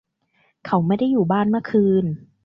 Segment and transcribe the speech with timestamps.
[0.65, 2.05] เขาไม่ได้อยู่บ้านเมื่อคืน